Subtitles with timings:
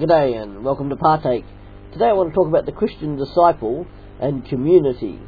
[0.00, 1.44] G'day and welcome to Partake.
[1.92, 3.86] Today I want to talk about the Christian disciple
[4.18, 5.18] and community.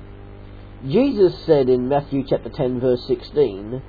[0.88, 3.82] Jesus said in Matthew chapter 10 verse 16,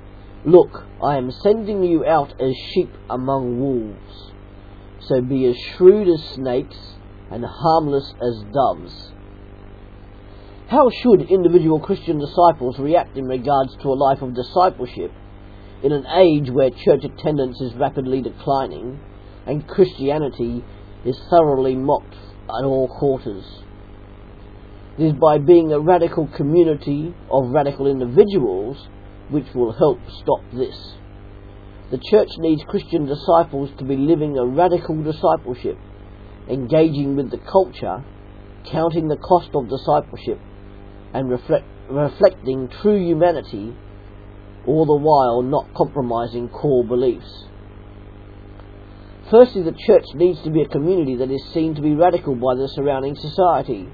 [0.44, 4.32] Look, I am sending you out as sheep among wolves.
[5.08, 6.76] So be as shrewd as snakes
[7.30, 9.12] and harmless as doves.
[10.68, 15.12] How should individual Christian disciples react in regards to a life of discipleship
[15.82, 19.00] in an age where church attendance is rapidly declining
[19.46, 20.64] and Christianity
[21.04, 23.44] is thoroughly mocked at all quarters.
[24.98, 28.88] It is by being a radical community of radical individuals
[29.30, 30.76] which will help stop this.
[31.90, 35.76] The church needs Christian disciples to be living a radical discipleship,
[36.48, 38.04] engaging with the culture,
[38.70, 40.40] counting the cost of discipleship,
[41.12, 43.76] and reflect, reflecting true humanity,
[44.66, 47.46] all the while not compromising core beliefs.
[49.30, 52.54] Firstly, the church needs to be a community that is seen to be radical by
[52.54, 53.88] the surrounding society.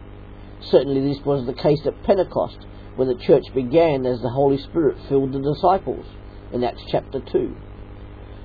[0.60, 4.98] Certainly, this was the case at Pentecost, when the church began as the Holy Spirit
[5.08, 6.04] filled the disciples
[6.52, 7.56] in Acts chapter 2.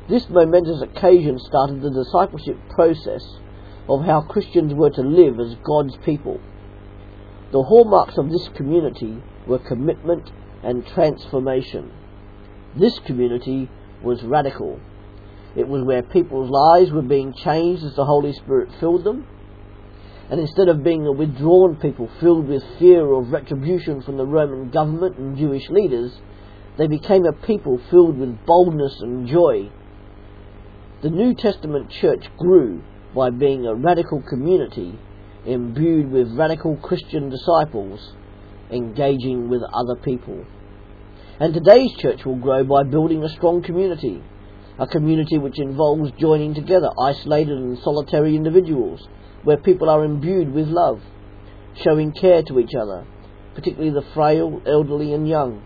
[0.08, 3.24] This momentous occasion started the discipleship process
[3.90, 6.40] of how Christians were to live as God's people.
[7.52, 10.32] The hallmarks of this community were commitment
[10.64, 11.92] and transformation.
[12.76, 13.70] This community
[14.04, 14.80] was radical.
[15.56, 19.26] It was where people's lives were being changed as the Holy Spirit filled them.
[20.30, 24.70] And instead of being a withdrawn people filled with fear of retribution from the Roman
[24.70, 26.12] government and Jewish leaders,
[26.78, 29.70] they became a people filled with boldness and joy.
[31.02, 32.84] The New Testament church grew
[33.16, 35.00] by being a radical community
[35.46, 38.14] imbued with radical Christian disciples
[38.72, 40.44] engaging with other people.
[41.40, 44.24] And today's church will grow by building a strong community
[44.80, 49.08] a community which involves joining together isolated and solitary individuals,
[49.44, 51.02] where people are imbued with love,
[51.84, 53.06] showing care to each other,
[53.54, 55.64] particularly the frail, elderly, and young,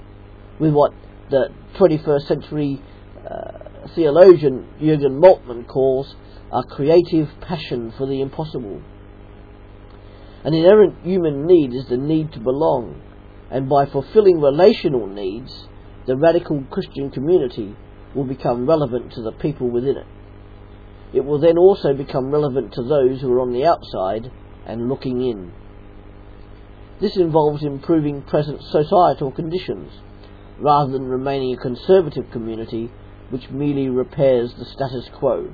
[0.60, 0.94] with what
[1.32, 2.82] the 21st century
[3.30, 6.16] uh, theologian Jürgen Moltmann calls
[6.52, 8.82] a creative passion for the impossible.
[10.44, 13.02] An inherent human need is the need to belong,
[13.52, 15.68] and by fulfilling relational needs,
[16.06, 17.76] the radical Christian community
[18.16, 20.08] will become relevant to the people within it.
[21.14, 24.32] It will then also become relevant to those who are on the outside
[24.66, 25.52] and looking in.
[27.02, 29.92] This involves improving present societal conditions,
[30.60, 32.92] rather than remaining a conservative community
[33.30, 35.54] which merely repairs the status quo.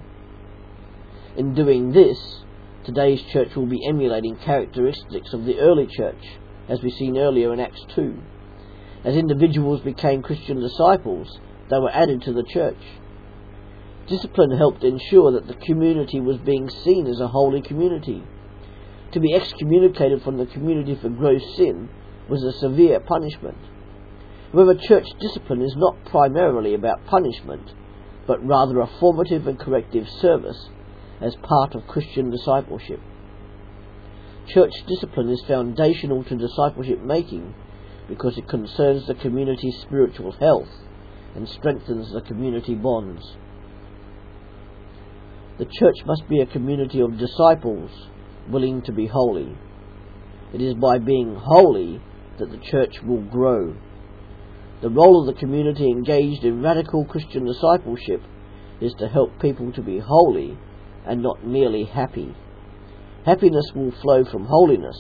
[1.38, 2.44] In doing this,
[2.84, 6.24] today's church will be emulating characteristics of the early church,
[6.68, 8.18] as we've seen earlier in Acts 2.
[9.04, 11.40] As individuals became Christian disciples,
[11.70, 12.78] they were added to the church.
[14.08, 18.24] Discipline helped ensure that the community was being seen as a holy community.
[19.14, 21.90] To be excommunicated from the community for gross sin
[22.30, 23.58] was a severe punishment.
[24.52, 27.74] However, church discipline is not primarily about punishment,
[28.28, 30.70] but rather a formative and corrective service
[31.20, 33.00] as part of Christian discipleship.
[34.48, 37.56] Church discipline is foundational to discipleship making
[38.08, 40.70] because it concerns the community's spiritual health
[41.36, 43.22] and strengthens the community bonds.
[45.58, 47.92] The church must be a community of disciples
[48.50, 49.56] willing to be holy.
[50.54, 52.02] It is by being holy
[52.40, 53.76] that the church will grow.
[54.82, 58.22] The role of the community engaged in radical Christian discipleship
[58.82, 60.58] is to help people to be holy
[61.06, 62.36] and not merely happy.
[63.26, 64.98] Happiness will flow from holiness,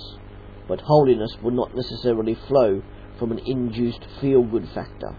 [0.68, 2.82] but holiness will not necessarily flow
[3.20, 5.16] from an induced feel good factor.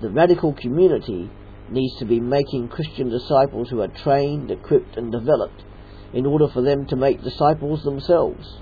[0.00, 1.30] The radical community
[1.70, 5.62] needs to be making Christian disciples who are trained, equipped, and developed
[6.12, 8.58] in order for them to make disciples themselves.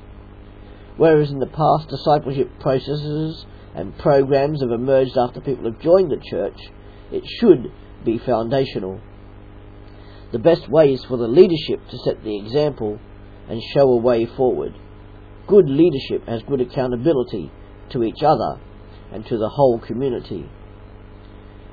[0.97, 6.21] Whereas in the past, discipleship processes and programs have emerged after people have joined the
[6.29, 6.59] church,
[7.13, 7.73] it should
[8.05, 9.01] be foundational.
[10.33, 12.99] The best way is for the leadership to set the example
[13.49, 14.75] and show a way forward.
[15.47, 17.51] Good leadership has good accountability
[17.91, 18.61] to each other
[19.13, 20.51] and to the whole community.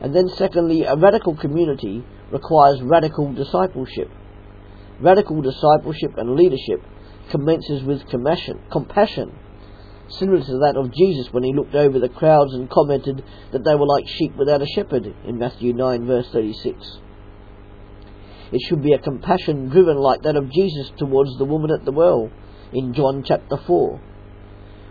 [0.02, 4.10] And then, secondly, a radical community requires radical discipleship.
[5.00, 6.82] Radical discipleship and leadership
[7.30, 8.60] commences with compassion,
[10.10, 13.76] similar to that of Jesus when he looked over the crowds and commented that they
[13.76, 17.00] were like sheep without a shepherd in Matthew 9, verse 36.
[18.52, 21.92] It should be a compassion driven like that of Jesus towards the woman at the
[21.92, 22.30] well
[22.72, 24.02] in John chapter 4.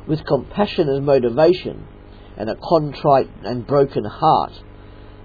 [0.09, 1.87] With compassion as motivation
[2.37, 4.53] and a contrite and broken heart,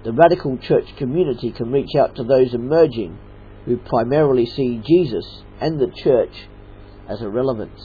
[0.04, 3.18] the radical church community can reach out to those emerging
[3.66, 6.48] who primarily see Jesus and the church
[7.08, 7.78] as irrelevant.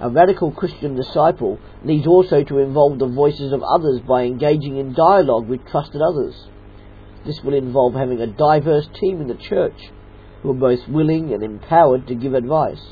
[0.00, 4.94] A radical Christian disciple needs also to involve the voices of others by engaging in
[4.94, 6.48] dialogue with trusted others.
[7.24, 9.90] This will involve having a diverse team in the church
[10.42, 12.82] who are both willing and empowered to give advice.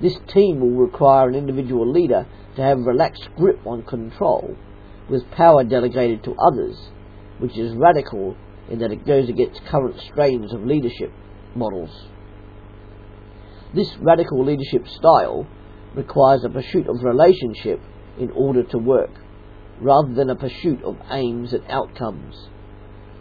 [0.00, 2.26] This team will require an individual leader
[2.56, 4.56] to have a relaxed grip on control,
[5.10, 6.76] with power delegated to others,
[7.38, 8.36] which is radical
[8.70, 11.12] in that it goes against current strains of leadership
[11.54, 11.90] models.
[13.74, 15.46] This radical leadership style
[15.94, 17.80] requires a pursuit of relationship
[18.18, 19.10] in order to work,
[19.80, 22.48] rather than a pursuit of aims and outcomes.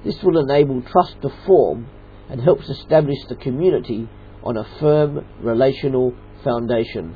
[0.03, 1.87] This will enable trust to form
[2.29, 4.09] and helps establish the community
[4.43, 6.13] on a firm relational
[6.43, 7.15] foundation.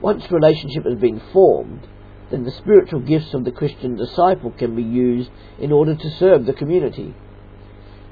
[0.00, 1.86] Once relationship has been formed,
[2.30, 6.46] then the spiritual gifts of the Christian disciple can be used in order to serve
[6.46, 7.14] the community.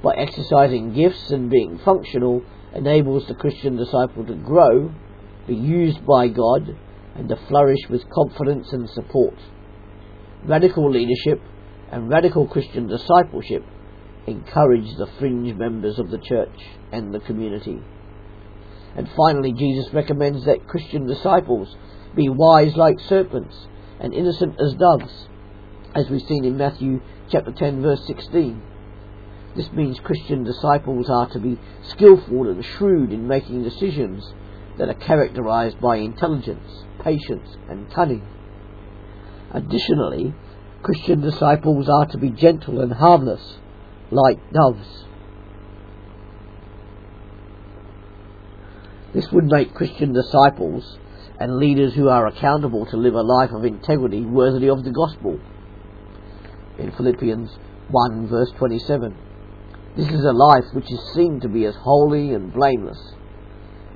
[0.03, 2.43] By exercising gifts and being functional
[2.73, 4.93] enables the Christian disciple to grow,
[5.47, 6.75] be used by God,
[7.15, 9.35] and to flourish with confidence and support.
[10.45, 11.41] Radical leadership
[11.91, 13.63] and radical Christian discipleship
[14.27, 16.55] encourage the fringe members of the church
[16.91, 17.81] and the community.
[18.95, 21.75] And finally, Jesus recommends that Christian disciples
[22.15, 23.67] be wise like serpents
[23.99, 25.27] and innocent as doves,
[25.95, 28.61] as we've seen in Matthew chapter 10 verse 16.
[29.55, 34.33] This means Christian disciples are to be skillful and shrewd in making decisions
[34.77, 38.25] that are characterized by intelligence, patience, and cunning.
[39.51, 40.33] Additionally,
[40.83, 43.57] Christian disciples are to be gentle and harmless,
[44.11, 45.05] like doves.
[49.13, 50.97] This would make Christian disciples
[51.39, 55.39] and leaders who are accountable to live a life of integrity worthy of the gospel.
[56.77, 57.49] In Philippians
[57.89, 59.15] 1 verse 27.
[59.95, 62.99] This is a life which is seen to be as holy and blameless.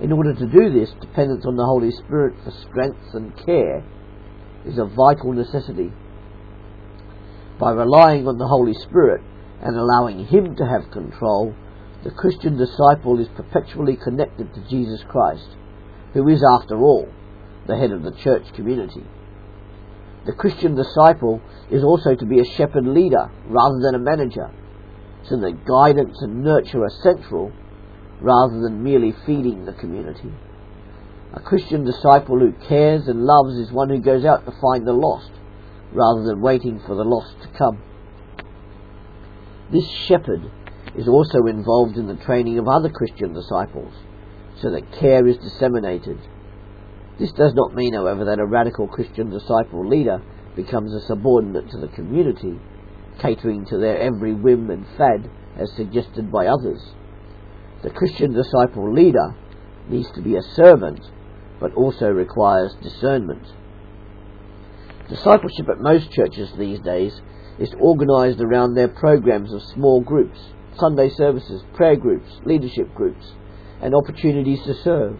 [0.01, 3.85] In order to do this, dependence on the Holy Spirit for strength and care
[4.65, 5.91] is a vital necessity.
[7.59, 9.21] By relying on the Holy Spirit
[9.61, 11.53] and allowing Him to have control,
[12.03, 15.55] the Christian disciple is perpetually connected to Jesus Christ,
[16.13, 17.07] who is, after all,
[17.67, 19.03] the head of the church community.
[20.25, 24.51] The Christian disciple is also to be a shepherd leader rather than a manager,
[25.23, 27.51] so that guidance and nurture are central
[28.21, 30.31] rather than merely feeding the community.
[31.33, 34.93] A Christian disciple who cares and loves is one who goes out to find the
[34.93, 35.31] lost
[35.91, 37.81] rather than waiting for the lost to come.
[39.71, 40.51] This shepherd
[40.95, 43.93] is also involved in the training of other Christian disciples
[44.61, 46.19] so that care is disseminated.
[47.19, 50.21] This does not mean, however, that a radical Christian disciple leader
[50.55, 52.59] becomes a subordinate to the community,
[53.19, 56.81] catering to their every whim and fad as suggested by others.
[57.83, 59.35] The Christian disciple leader
[59.89, 61.01] needs to be a servant,
[61.59, 63.45] but also requires discernment.
[65.09, 67.21] Discipleship at most churches these days
[67.59, 70.39] is organized around their programs of small groups,
[70.79, 73.33] Sunday services, prayer groups, leadership groups,
[73.81, 75.19] and opportunities to serve.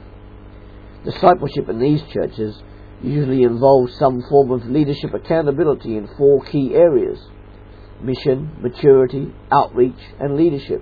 [1.03, 2.61] Discipleship in these churches
[3.01, 7.19] usually involves some form of leadership accountability in four key areas
[8.01, 10.81] mission, maturity, outreach, and leadership.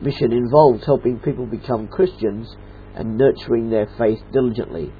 [0.00, 2.54] Mission involves helping people become Christians
[2.94, 4.92] and nurturing their faith diligently.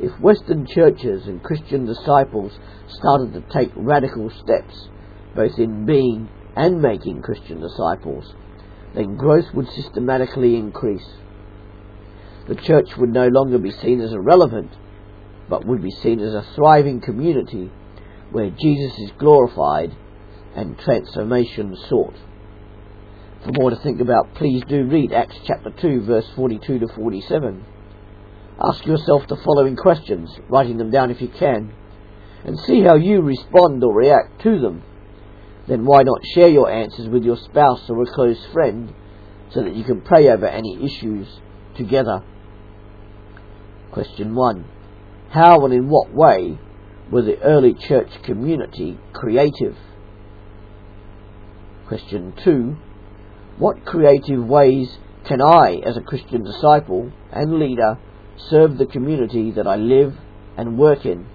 [0.00, 2.52] If Western churches and Christian disciples
[2.88, 4.88] started to take radical steps,
[5.34, 8.32] both in being and making Christian disciples,
[8.94, 11.06] then growth would systematically increase.
[12.48, 14.72] The church would no longer be seen as irrelevant,
[15.50, 17.70] but would be seen as a thriving community
[18.30, 19.94] where Jesus is glorified
[20.56, 22.16] and transformation sought.
[23.44, 27.64] For more to think about, please do read Acts chapter 2, verse 42 to 47.
[28.60, 31.72] Ask yourself the following questions, writing them down if you can,
[32.44, 34.82] and see how you respond or react to them.
[35.68, 38.94] Then why not share your answers with your spouse or a close friend
[39.50, 41.28] so that you can pray over any issues
[41.76, 42.24] together?
[43.92, 44.64] Question 1.
[45.30, 46.58] How and in what way
[47.10, 49.76] were the early church community creative?
[51.86, 52.76] Question 2.
[53.58, 57.98] What creative ways can I, as a Christian disciple and leader,
[58.50, 60.14] serve the community that I live
[60.56, 61.26] and work in?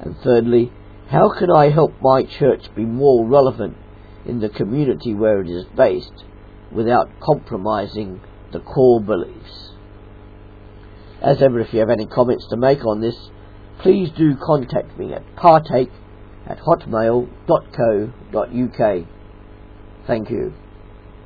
[0.00, 0.72] And thirdly,
[1.08, 3.76] how can I help my church be more relevant
[4.24, 6.24] in the community where it is based
[6.72, 8.20] without compromising
[8.52, 9.72] the core beliefs?
[11.22, 13.16] As ever, if you have any comments to make on this,
[13.80, 15.90] please do contact me at partake
[16.46, 17.28] at hotmail.co.uk.
[20.06, 20.52] Thank you.